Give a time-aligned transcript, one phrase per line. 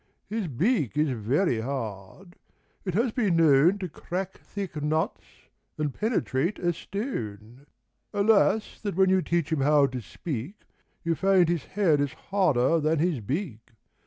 [0.25, 2.35] His beak is very hard:
[2.85, 5.27] it has been known To crack thick nuts
[5.77, 7.67] and penetrate a stone.
[8.11, 10.55] Alas that when you teach him how to speak
[11.03, 13.73] You find his head is harder than his beak.